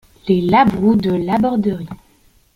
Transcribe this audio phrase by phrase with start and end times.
[0.27, 1.87] Les Labrouhe de Laborderie.